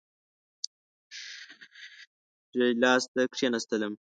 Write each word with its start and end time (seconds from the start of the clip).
ښي 1.15 2.67
لاس 2.81 3.03
ته 3.13 3.21
کښېنستلم. 3.33 3.93